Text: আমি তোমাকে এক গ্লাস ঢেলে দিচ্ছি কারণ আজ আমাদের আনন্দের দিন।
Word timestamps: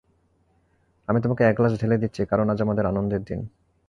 আমি 1.07 1.19
তোমাকে 1.21 1.43
এক 1.43 1.55
গ্লাস 1.57 1.73
ঢেলে 1.81 1.97
দিচ্ছি 1.97 2.21
কারণ 2.25 2.45
আজ 2.49 2.59
আমাদের 2.61 2.85
আনন্দের 2.85 3.21
দিন। 3.23 3.39